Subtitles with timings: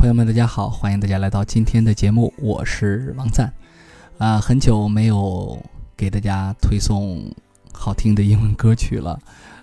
[0.00, 3.52] 朋友们，大家好，欢迎大家来到今天的节目，我是王赞。
[4.16, 5.62] 啊，很久没有
[5.94, 7.30] 给大家推送
[7.70, 9.20] 好听的英文歌曲了，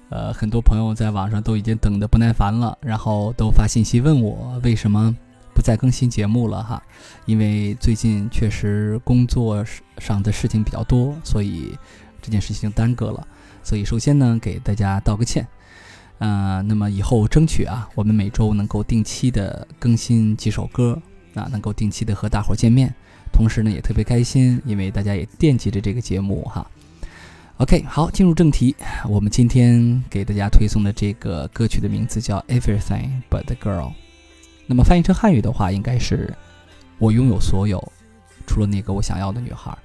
[0.10, 5.12] 呃，很多朋友在网上都已经等得不耐烦了，然后都发信息问我为什么
[5.56, 6.84] 不再更新节目了哈，
[7.26, 9.66] 因为最近确实工作
[9.98, 11.76] 上的事情比较多，所以
[12.22, 13.28] 这件事情耽搁了。
[13.64, 15.48] 所以首先呢，给大家道个歉。
[16.20, 21.00] 呃，那么以后争取啊，我们每周能够定期的更新几首歌
[21.36, 22.92] 啊，能够定期的和大伙见面，
[23.32, 26.66] 同时呢也特别开心，因为大家也惦记着这个节目哈。
[27.58, 28.76] OK，好，进入正题，
[29.08, 33.90] 我们今天给大家推送的这个歌曲的名字叫《Everything But the Girl》，
[34.66, 36.36] 那么翻译成汉语的话，应该是
[36.98, 37.92] 我拥有所有，
[38.48, 39.78] 除了那个我想要的女孩。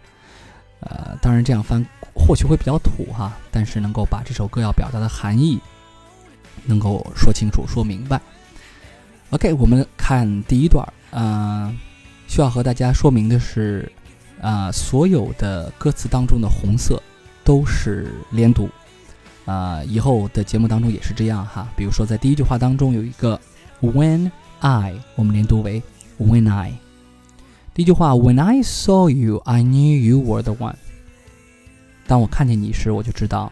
[0.81, 5.61] 呃，当然这样翻或许会比较土哈，但是能够把这首歌要表达的含义。
[6.67, 8.21] 能够说清楚、说明白。
[9.31, 10.93] OK，我们看第一段儿。
[11.13, 11.77] 嗯，
[12.27, 13.91] 需要和大家说明的是，
[14.41, 17.03] 啊，所有的歌词当中的红色
[17.45, 18.69] 都是连读。
[19.45, 21.69] 啊，以后的节目当中也是这样哈。
[21.77, 23.41] 比如说，在第一句话当中有一个
[23.81, 25.83] When I，我们连读为
[26.19, 26.75] When I。
[27.75, 30.77] 第一句话 When I saw you, I knew you were the one。
[32.07, 33.51] 当我看见你时，我就知道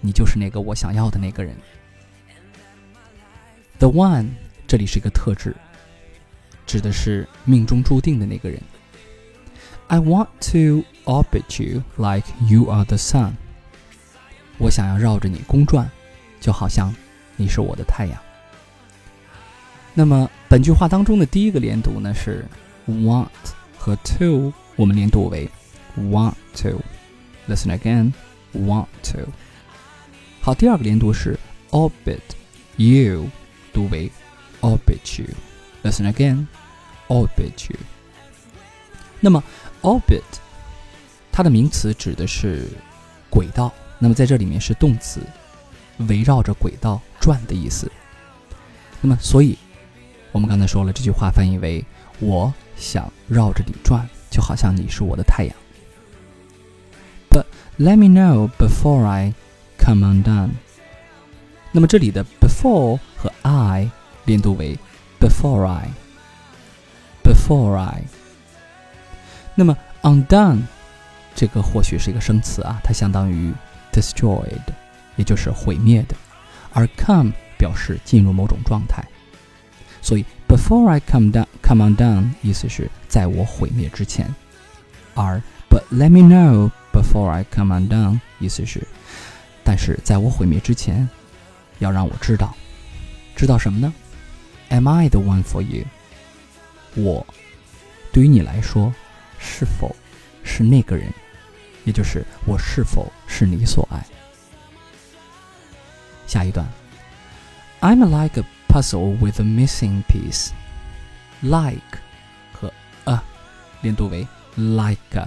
[0.00, 1.56] 你就是那个我想要的那个人。
[3.80, 4.32] The one，
[4.66, 5.56] 这里是一个特质，
[6.66, 8.60] 指的是命中注定的那个人。
[9.86, 13.32] I want to orbit you like you are the sun。
[14.58, 15.90] 我想要绕着你公转，
[16.42, 16.94] 就好像
[17.36, 18.20] 你是我的太阳。
[19.94, 22.44] 那么本句话当中的第一个连读呢是
[22.86, 23.28] want
[23.78, 25.48] 和 to，我们连读为
[25.96, 26.82] want to。
[27.48, 29.20] Listen again，want to。
[30.42, 32.20] 好，第二个连读是 orbit
[32.76, 33.30] you。
[33.72, 34.10] 读为
[34.60, 35.28] orbit you。
[35.82, 36.46] Listen again,
[37.08, 37.78] orbit you。
[39.20, 39.42] 那么
[39.82, 40.22] orbit
[41.32, 42.66] 它的名词指的是
[43.28, 45.20] 轨道，那么在这里面是动词，
[46.08, 47.90] 围绕着轨道转的意思。
[49.00, 49.56] 那么所以
[50.32, 51.84] 我们刚才说了这句话翻译为
[52.18, 55.56] 我想绕着你转，就好像你是我的太阳。
[57.30, 57.46] But
[57.78, 59.34] let me know before I
[59.78, 60.50] come undone。
[61.71, 63.89] 那么这里的 before 和 I
[64.25, 64.77] 连读为
[65.19, 65.65] before
[67.23, 68.03] I，before I。
[69.55, 70.63] 那么 undone
[71.35, 73.53] 这个或许是一个生词啊，它相当于
[73.91, 74.61] destroyed，
[75.17, 76.15] 也就是毁灭的，
[76.73, 79.03] 而 come 表示进入某种状态，
[80.01, 84.33] 所以 before I come down come undone 意思是在我毁灭之前，
[85.13, 88.87] 而 but let me know before I come undone 意思是
[89.63, 91.09] 但是在我毁灭之前。
[91.79, 92.55] 要让我知道，
[93.35, 93.93] 知道什么呢？
[94.69, 95.85] Am I the one for you？
[96.95, 97.25] 我
[98.11, 98.93] 对于你来说，
[99.37, 99.95] 是否
[100.43, 101.13] 是那个人？
[101.83, 104.03] 也就是我是否是你所爱？
[106.25, 106.65] 下一段，
[107.81, 111.99] I'm like a puzzle with a missing piece。Like
[112.53, 112.73] 和
[113.03, 113.21] a
[113.81, 114.25] 连读为
[114.55, 115.21] like，with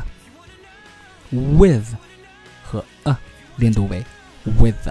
[2.65, 3.17] 和 a
[3.57, 4.05] 连读为
[4.45, 4.89] with。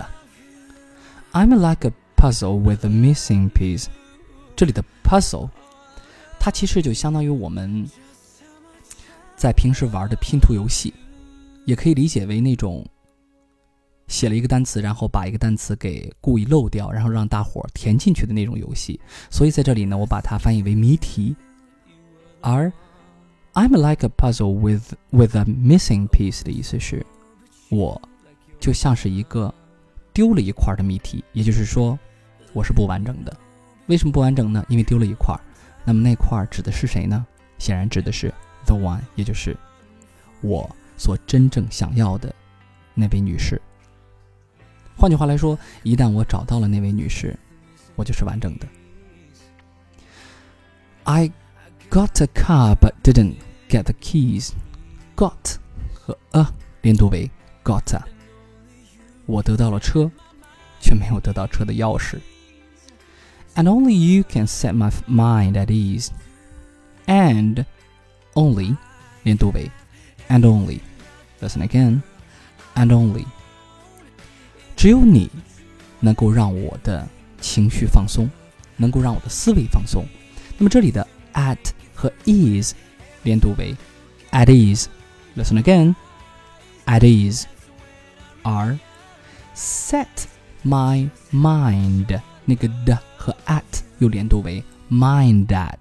[1.32, 3.86] I'm like a puzzle with a missing piece。
[4.54, 5.48] 这里的 puzzle，
[6.38, 7.88] 它其实就相当于我们
[9.34, 10.92] 在平时玩的拼图游戏，
[11.64, 12.86] 也可以理解为那种
[14.08, 19.00] 写了一个单词，然后把一个单词给故意漏掉，然后让大伙填进去的那种游戏。
[19.30, 21.34] 所以在这里呢，我把它翻译为谜题。
[22.42, 22.70] 而
[23.54, 27.06] I'm like a puzzle with with a missing piece 的意思是，
[27.70, 28.00] 我
[28.60, 29.52] 就像是一个。
[30.12, 31.98] 丢了一块的谜题，也就是说，
[32.52, 33.36] 我是不完整的。
[33.86, 34.64] 为什么不完整呢？
[34.68, 35.34] 因为丢了一块。
[35.84, 37.26] 那么那块指的是谁呢？
[37.58, 38.32] 显然指的是
[38.66, 39.56] the one，也就是
[40.40, 42.32] 我所真正想要的
[42.94, 43.60] 那位女士。
[44.96, 47.36] 换句话来说，一旦我找到了那位女士，
[47.96, 48.68] 我就是完整的。
[51.04, 51.32] I
[51.90, 53.36] got a car but didn't
[53.68, 54.50] get the keys.
[55.16, 55.56] Got
[55.94, 56.46] 和 a
[56.82, 57.30] 连读为
[57.64, 57.96] got。
[57.96, 58.04] a。
[59.25, 60.09] 我得到了车，
[60.79, 62.19] 却没有得到车的钥匙。
[63.55, 66.09] And only you can set my mind at ease.
[67.05, 67.65] And
[68.33, 68.75] only
[69.23, 69.71] 连读为
[70.29, 70.79] and only.
[71.41, 72.01] Listen again.
[72.75, 73.25] And only.
[74.75, 75.29] 只有你
[75.99, 77.07] 能够让我的
[77.41, 78.29] 情绪放松，
[78.75, 80.05] 能够让我的思维放松。
[80.57, 81.57] 那么这里的 at
[81.95, 82.73] 和 ease
[83.23, 83.75] 连读为
[84.31, 84.85] at ease.
[85.35, 85.95] Listen again.
[86.85, 87.45] At ease.
[88.43, 88.77] Are
[89.55, 90.07] set
[90.63, 93.61] my mind，那个的和 at
[93.99, 95.77] 又连读为 mind that。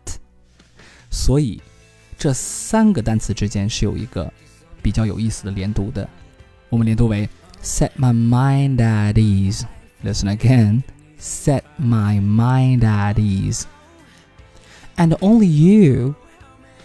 [1.11, 1.61] 所以
[2.19, 4.33] 这三个单词之间是有一个
[4.83, 6.09] 比较有意思的连读的。
[6.69, 7.29] 我们连读为
[7.63, 10.83] set my mind at ease。Listen again.
[11.19, 13.65] Set my mind at ease.
[14.97, 16.15] And only you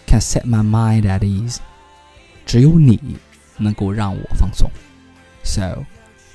[0.06, 1.58] can set my mind at ease.
[2.46, 2.98] 只有你
[3.58, 4.70] 能够让我放松。
[5.44, 5.84] So,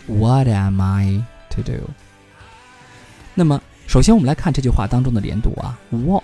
[0.08, 1.90] what am I to do?
[3.34, 6.24] 那么，首先我们来看这句话当中的连读啊，What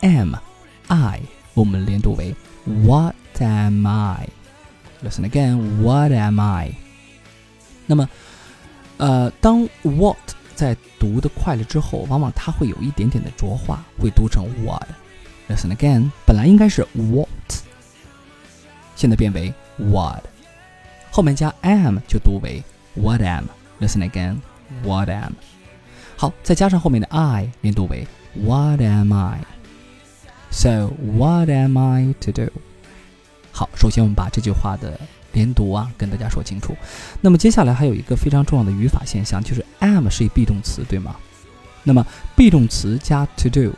[0.00, 0.34] am
[0.88, 1.20] I？
[1.54, 2.34] 我们连读为
[2.64, 5.82] What am I？Listen again.
[5.82, 6.72] What am I？
[7.86, 8.08] 那么，
[8.98, 10.16] 呃，当 What
[10.54, 16.10] 在读的快了之后，往往它会有一点点的浊化，会读成 What。Listen again.
[16.24, 17.28] 本来应该是 What，
[18.94, 20.22] 现在变为 What，
[21.10, 22.62] 后面加 am 就读为
[22.99, 23.45] What am。
[23.79, 24.37] Listen again.
[24.83, 25.33] What am。
[26.15, 32.51] 好，再加上后面的 I，连读为 What am I？So what am I to do？
[33.51, 34.99] 好，首先我们把这句话的
[35.33, 36.75] 连读啊跟大家说清楚。
[37.21, 41.15] 那么接下来还有一个非常重要的语法现象，就是 am 是一 be 动词，对吗？
[41.83, 42.05] 那么
[42.35, 43.73] be 动词加 to do，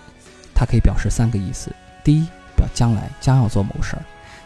[0.56, 1.74] 它可以表示三个意思：
[2.04, 2.26] 第一，
[2.56, 4.02] 表将来将要做某事儿；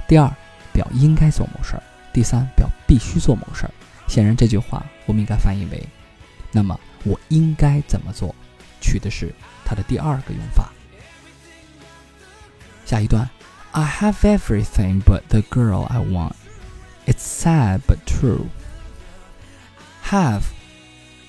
[0.07, 0.29] 第二，
[0.71, 1.81] 表应该做某事儿；
[2.11, 3.71] 第三，表必须做某事儿。
[4.07, 5.81] 显然这句话我们应该翻译为：
[6.51, 6.79] 那么。
[7.05, 8.33] 我应该怎么做？
[8.79, 9.35] 取的是
[9.65, 10.71] 它的第二个用法。
[12.85, 13.29] 下一段
[13.71, 16.35] ，I have everything but the girl I want.
[17.05, 18.45] It's sad but true.
[20.09, 20.43] Have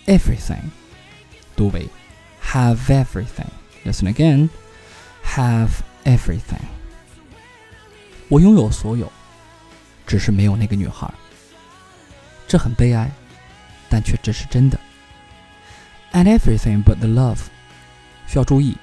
[0.06, 0.70] everything，
[1.56, 1.88] 读为
[2.52, 3.48] have everything.
[3.84, 4.50] Listen again.
[5.24, 5.70] Have
[6.04, 6.62] everything.
[8.28, 9.10] 我拥有所有，
[10.06, 11.12] 只是没有那个女孩。
[12.46, 13.10] 这很悲哀，
[13.88, 14.78] 但却这是真的。
[16.12, 17.38] And everything but the love，
[18.26, 18.76] 需要注意，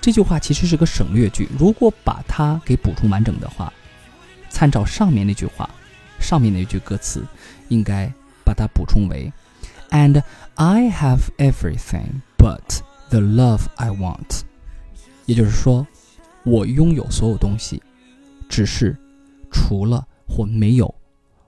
[0.00, 1.48] 这句话其实是个省略句。
[1.58, 3.72] 如果把它给补充完整的话，
[4.50, 5.68] 参照上面那句话，
[6.20, 7.24] 上面那句歌词，
[7.68, 8.12] 应该
[8.44, 9.32] 把它补充为
[9.90, 10.22] ：And
[10.56, 14.42] I have everything but the love I want。
[15.24, 15.86] 也就是说，
[16.44, 17.82] 我拥有所有东西，
[18.48, 18.96] 只是
[19.50, 20.94] 除了或没有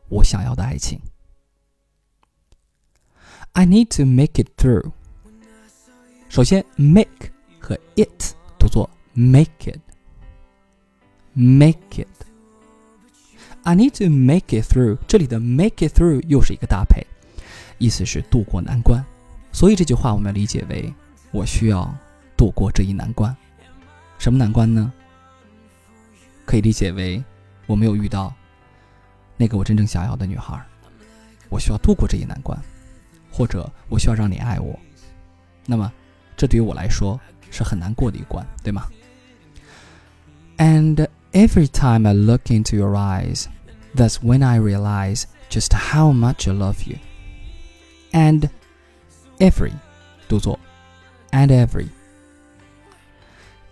[0.08, 1.00] 我想要的爱情。
[3.52, 4.92] I need to make it through。
[6.28, 9.72] 首先，make 和 it 读作 make
[11.34, 12.06] it，make it。
[13.62, 14.98] I need to make it through。
[15.06, 17.04] 这里的 make it through 又是一个搭配，
[17.78, 19.04] 意思是渡过难关。
[19.52, 20.92] 所以这句话我们要理解为
[21.32, 21.92] 我需要
[22.36, 23.36] 度过这一难关。
[24.18, 24.92] 什么难关呢？
[26.46, 27.22] 可以理解为
[27.66, 28.32] 我没有遇到
[29.36, 30.60] 那个我真正想要的女孩，
[31.48, 32.58] 我需要度过这一难关，
[33.31, 34.79] 或者我需要让你爱我。
[35.65, 35.91] 那么。
[36.37, 37.17] 这对于我来说
[37.49, 38.87] 是很难过的一关，对吗？
[40.57, 43.45] And every time I look into your eyes,
[43.95, 46.97] that's when I realize just how much I love you.
[48.11, 48.49] And
[49.39, 49.71] every
[50.27, 50.59] 读作
[51.31, 51.87] and every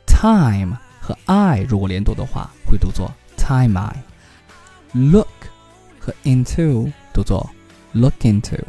[0.07, 5.27] time 和 I 如果连读的话，会读作 time I。Look
[6.00, 7.50] 和 into 读作
[7.91, 8.63] look into。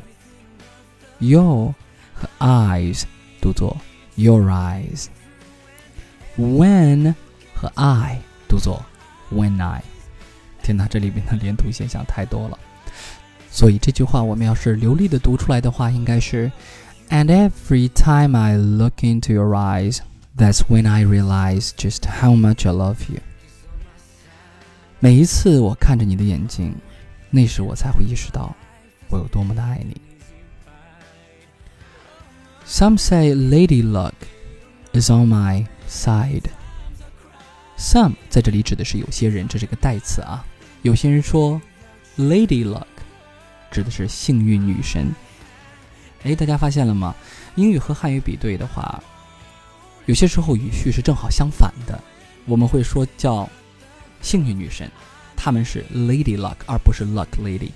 [1.19, 1.75] Your
[2.14, 3.05] 和 eyes
[3.40, 3.76] 读作
[4.16, 7.14] your eyes。When
[7.55, 8.85] 和 I 读作
[9.33, 9.83] when I。
[10.62, 12.59] 天哪，这里边的连读现象太多了。
[13.50, 16.50] 所以这句话我们要是流利的读出来的话，应该是
[17.11, 19.99] And every time I look into your eyes,
[20.37, 23.21] that's when I realize just how much I love you。
[24.99, 26.75] 每一次我看着你的眼睛，
[27.30, 28.56] 那时我才会意识到
[29.11, 30.00] 我有多么的爱你。
[32.69, 34.13] Some say lady luck
[34.93, 36.43] is on my side.
[37.75, 40.45] Some 在这里指的是有些人，这是个代词啊。
[40.83, 41.59] 有些人说
[42.15, 42.85] lady luck
[43.71, 45.11] 指的是幸运女神。
[46.21, 47.15] 哎，大家发现了吗？
[47.55, 49.03] 英语和汉语比对的话，
[50.05, 51.99] 有些时候语序是正好相反的。
[52.45, 53.49] 我们会说叫
[54.21, 54.88] 幸运女神，
[55.35, 57.71] 他们是 lady luck 而不是 luck lady。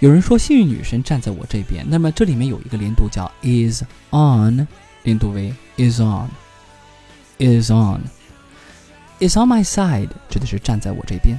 [0.00, 4.64] 有人说幸运女神站在我这边，那么这里面有一个连读叫 is on，
[5.02, 11.36] 连读为 is on，is on，is on my side，指的是站在我这边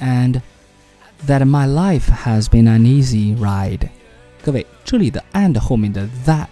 [0.00, 0.40] ，and
[1.26, 3.86] that my life has been an easy ride。
[4.42, 6.48] 各位，这里的 and 后面的 that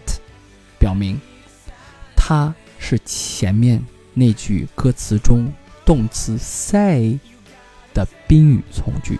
[0.79, 1.19] 表明
[2.15, 3.83] 它是前面
[4.13, 5.51] 那句歌词中
[5.87, 7.19] 动词 say
[7.95, 9.19] 的宾语从句。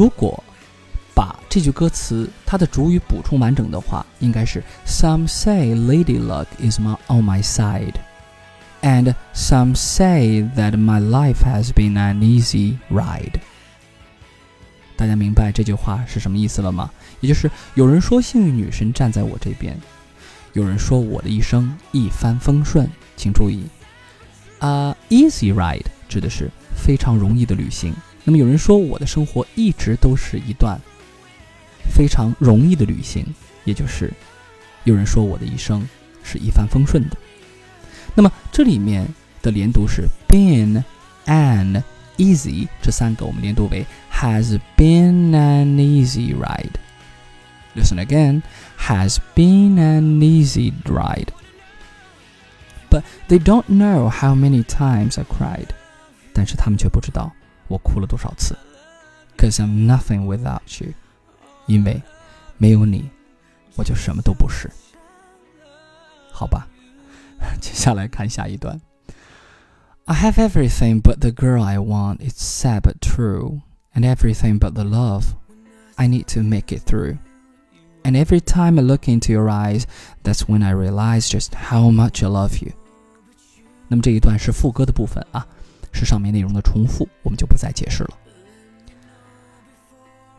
[0.00, 0.42] 如果
[1.14, 7.96] 把这句歌词它的主语补充完整的话，应该是 Some say lady luck is my on my side,
[8.80, 13.42] and some say that my life has been an easy ride。
[14.96, 16.90] 大家明白这句话是什么意思了吗？
[17.20, 19.76] 也就是有人说幸运女神站在我这边，
[20.54, 22.88] 有人说我的一生一帆风顺。
[23.18, 23.66] 请注意，
[24.60, 27.94] 啊，easy ride 指的是非常容易的旅行。
[28.23, 30.79] 那么有人说我的生活一直都是一段
[31.93, 33.25] 非常容易的旅行，
[33.63, 34.11] 也就是
[34.83, 35.87] 有人说我的一生
[36.23, 37.17] 是一帆风顺的。
[38.13, 39.07] 那么这里面
[39.41, 40.83] 的连读是 been
[41.25, 41.83] an
[42.17, 48.41] easy，这三个我们连读为 has been an easy ride。Listen again,
[48.77, 51.27] has been an easy ride.
[52.89, 55.67] But they don't know how many times I cried.
[56.33, 57.33] 但是他们却不知道
[57.69, 58.55] 我哭了多少次。
[59.37, 60.93] Cause I'm nothing without you.
[61.67, 62.01] 因为
[62.57, 63.09] 没有你，
[63.75, 64.71] 我就什么都不是。
[66.31, 66.67] 好吧，
[67.59, 68.79] 接下来看下一段。
[70.05, 72.17] I have everything but the girl I want.
[72.17, 73.61] It's sad but true.
[73.93, 75.35] And everything but the love
[75.95, 77.17] I need to make it through.
[78.03, 79.85] And every time I look into your eyes,
[80.23, 82.73] that's when I realize just how much I love you.
[83.87, 85.47] 那么这一段是副歌的部分啊，
[85.91, 88.17] 是上面内容的重复，我们就不再解释了。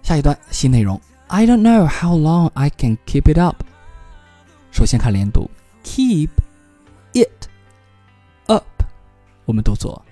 [0.03, 3.65] 下一段新内容，I don't know how long I can keep it up。
[4.71, 5.51] 首先看连读，
[5.83, 6.29] keep
[7.15, 7.49] it
[8.47, 8.65] up，
[9.45, 10.05] 我们都做，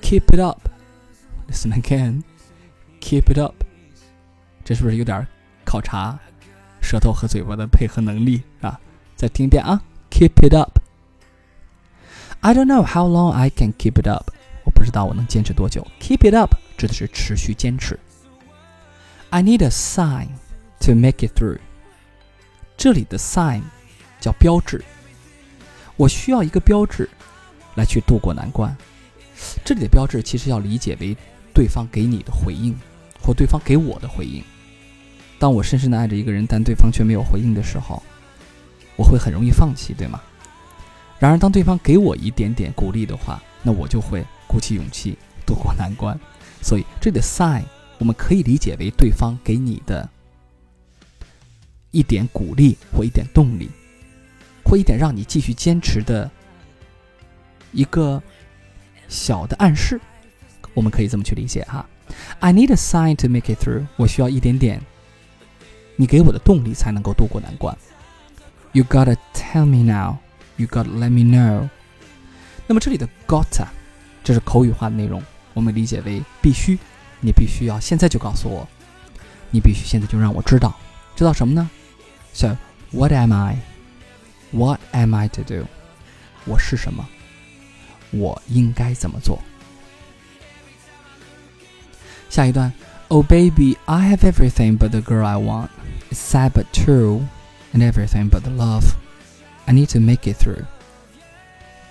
[0.00, 3.64] keep it up。Listen again，keep it up。
[4.64, 5.26] 这是不是有点
[5.64, 6.18] 考察
[6.80, 8.80] 舌头和嘴巴的配合能力啊？
[9.16, 14.30] 再听一遍啊，keep it up。I don't know how long I can keep it up。
[14.75, 15.85] 不知道我能坚持多久。
[15.99, 17.97] Keep it up 指的是持续坚持。
[19.31, 20.27] I need a sign
[20.81, 21.57] to make it through。
[22.77, 23.63] 这里的 sign
[24.19, 24.83] 叫标志，
[25.95, 27.09] 我需要一个标志
[27.75, 28.75] 来去渡过难关。
[29.63, 31.17] 这里的标志其实要理解为
[31.53, 32.75] 对方给你的回应，
[33.21, 34.43] 或对方给我的回应。
[35.39, 38.03] 当我深深的爱着一个人，但对方却没有回应的时候，
[38.95, 40.21] 我会很容易放弃，对吗？
[41.17, 46.17] 然而，当对方给我一点点鼓励的话，那我就会鼓起勇气渡过难关。
[46.61, 47.63] 所以，这里的 sign
[47.97, 50.07] 我们可以理解为对方给你的
[51.91, 53.69] 一点鼓励，或一点动力，
[54.63, 56.29] 或一点让你继续坚持的
[57.71, 58.21] 一个
[59.07, 59.99] 小的暗示。
[60.73, 61.85] 我们可以这么去理解哈。
[62.39, 63.87] I need a sign to make it through。
[63.95, 64.81] 我需要一点点
[65.95, 67.75] 你给我的动力，才能够渡过难关。
[68.73, 70.17] You gotta tell me now。
[70.57, 71.69] You gotta let me know。
[72.66, 73.66] 那么这里的 gotta，
[74.22, 75.22] 这是口语化的内容，
[75.54, 76.78] 我们理解为必须，
[77.20, 78.66] 你必须要现在就告诉我，
[79.50, 80.74] 你必须现在就让我知道，
[81.16, 81.68] 知道什么呢？
[82.32, 82.56] So
[82.92, 83.58] what am I?
[84.52, 85.66] What am I to do?
[86.44, 87.06] 我是什么？
[88.10, 89.38] 我应该怎么做？
[92.28, 92.72] 下一段，
[93.08, 95.70] Oh baby, I have everything but the girl I want.
[96.10, 97.26] It's sad but true,
[97.72, 98.94] and everything but the love.
[99.66, 100.64] I need to make it through.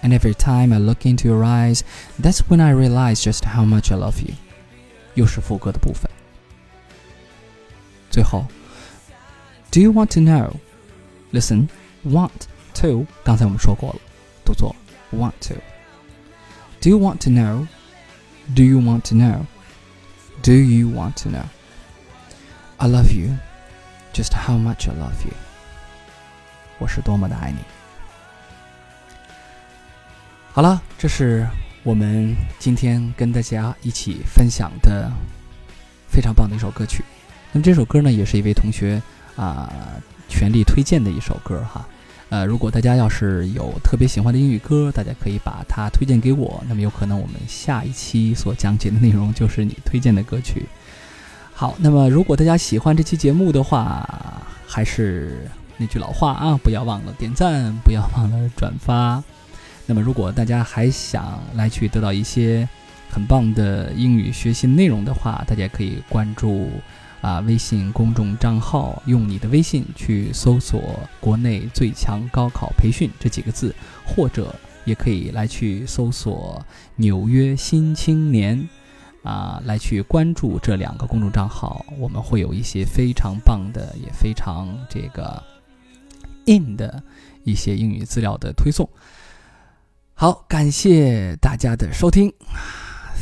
[0.04, 1.84] And every time I look into your eyes,
[2.18, 4.36] that's when I realize just how much I love you.
[5.16, 6.10] 又是副歌的部分。
[8.10, 8.48] 最后，
[9.72, 10.54] Do you want to know?
[11.32, 11.68] Listen,
[12.06, 14.00] want to 刚才我们说过了，
[14.46, 14.76] 读作
[15.12, 15.56] want to.
[16.82, 17.68] Do you want to know?
[18.56, 19.46] Do you want to know?
[20.42, 21.44] Do you want to know?
[22.78, 23.38] I love you,
[24.14, 25.34] just how much I love you.
[26.80, 27.60] 我是多么的爱你。
[30.55, 31.45] 好了，这是
[31.83, 35.11] 我们今天跟大家一起分享的
[36.09, 37.03] 非常棒的一首歌曲。
[37.51, 39.03] 那么这首歌呢，也是一位同学
[39.35, 39.69] 啊
[40.29, 41.85] 全力推荐的一首歌哈。
[42.29, 46.63] 呃，如果大家要是有特别喜欢的英语歌，大家可以把它推荐给我。
[46.69, 50.67] 那么有可能我们下一期所讲解的内容就是你推荐的歌曲。
[51.53, 54.09] 好，那么如果大家喜欢这期节目的话，
[54.69, 55.51] 还是。
[55.77, 59.21] 那句老话啊，不要忘了点赞，不要忘了转发。
[59.87, 62.67] 那么，如果大家还想来去得到一些
[63.11, 66.71] 很棒的英语学习内容的话，大家可以关注
[67.21, 73.75] 啊微信公众账号，用你的微信去搜索“国内最强高考培训”这几个字，
[74.07, 74.55] 或者
[74.87, 76.65] 也可以来去搜索
[76.97, 78.67] “纽约新青年”，
[79.23, 85.43] 啊，来去关注这两个公众账号，我们会有一些非常棒的，也非常这个。
[86.47, 87.03] in 的
[87.43, 88.87] 一些英语资料的推送。
[90.14, 92.34] 好，感谢大家的收听，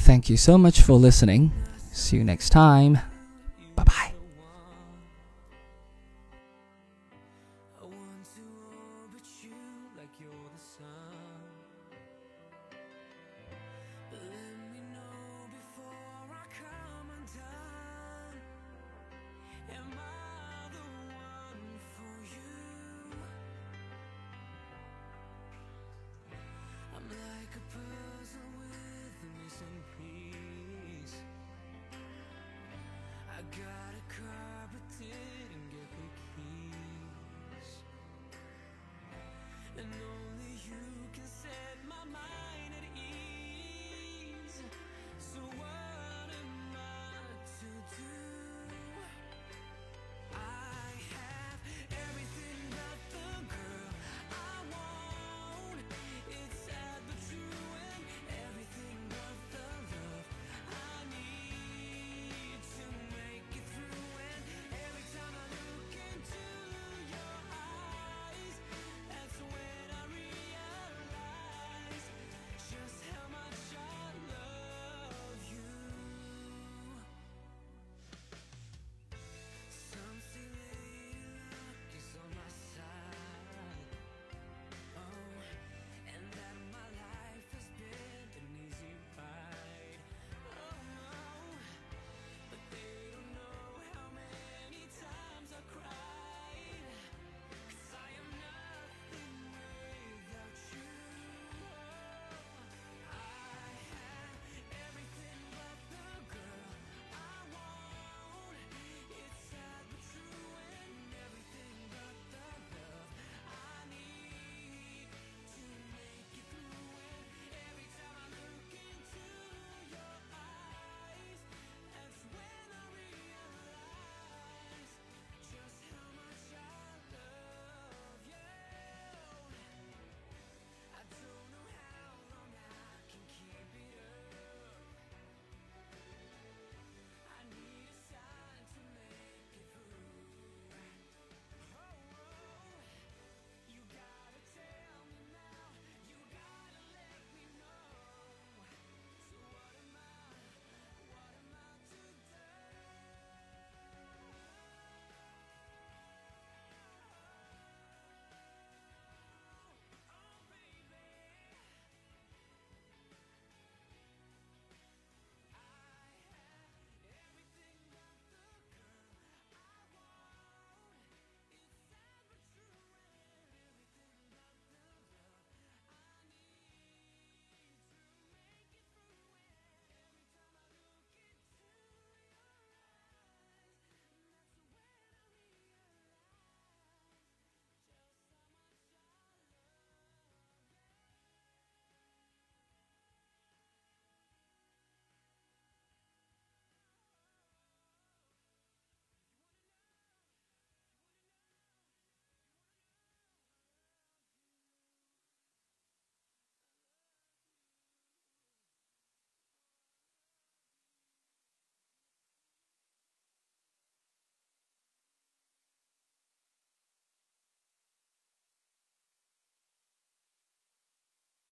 [0.06, 1.52] Thank you so much for listening.
[1.94, 2.94] See you next time.
[3.76, 4.11] Bye bye.
[27.73, 31.17] puzzle with a missing piece.
[33.31, 37.69] I got a car but didn't get the keys.
[39.79, 41.02] And only you